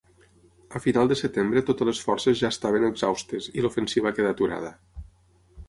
[0.77, 4.77] A final de setembre totes les forces ja estaven exhaustes i l'ofensiva quedà aturada.